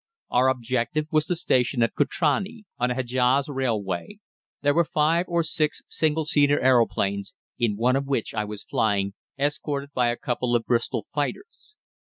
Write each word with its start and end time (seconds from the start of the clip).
Our 0.31 0.47
objective 0.49 1.05
was 1.11 1.25
the 1.25 1.35
station 1.35 1.83
of 1.83 1.93
Kutrani, 1.93 2.63
on 2.79 2.89
the 2.89 2.95
Hedjaz 2.95 3.47
Railway. 3.49 4.17
There 4.63 4.73
were 4.73 4.83
five 4.83 5.27
or 5.27 5.43
six 5.43 5.83
single 5.87 6.25
seater 6.25 6.59
aeroplanes, 6.59 7.35
in 7.59 7.77
one 7.77 7.95
of 7.95 8.07
which 8.07 8.33
I 8.33 8.43
was 8.43 8.63
flying, 8.63 9.13
escorted 9.37 9.91
by 9.93 10.07
a 10.09 10.17
couple 10.17 10.55
of 10.55 10.65
Bristol 10.65 11.05
fighters. 11.13 11.75